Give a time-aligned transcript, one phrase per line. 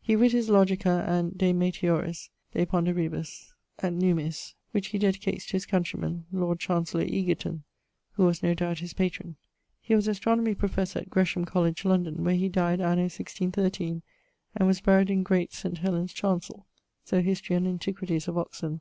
[0.00, 5.52] He writ his Logica, and..., de meteoris, de ponderibus et nummis (which he dedicates to
[5.52, 7.62] his countryman, Lord Chancellor Egerton,
[8.14, 9.36] who was no doubt his patron).
[9.80, 14.02] He was astronomie professor at Gresham College, London, where he died anno 1613,
[14.56, 16.66] and was buried in Great Saint Helen's chancell:
[17.04, 17.56] so _Hist.
[17.56, 18.26] and Antiq.
[18.26, 18.80] of Oxon.